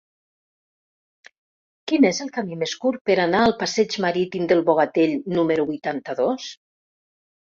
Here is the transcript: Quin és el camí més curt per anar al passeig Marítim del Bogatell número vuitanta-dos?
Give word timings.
Quin 1.91 2.07
és 2.09 2.21
el 2.25 2.31
camí 2.39 2.57
més 2.63 2.73
curt 2.85 3.03
per 3.11 3.17
anar 3.25 3.41
al 3.49 3.55
passeig 3.61 3.99
Marítim 4.07 4.49
del 4.53 4.65
Bogatell 4.71 5.15
número 5.39 5.67
vuitanta-dos? 5.73 6.49